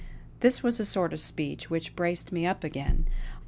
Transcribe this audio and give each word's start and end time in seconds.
This 0.39 0.63
was 0.63 0.79
a 0.79 0.83
sort 0.87 1.13
of 1.13 1.19
speech 1.19 1.69
which 1.69 1.95
braced 1.95 2.31
me 2.31 2.43
up 2.43 2.63
again. 2.63 3.05